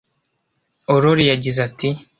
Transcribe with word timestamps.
Aurore 0.93 1.23
yagize 1.31 1.59
ati 1.67 1.89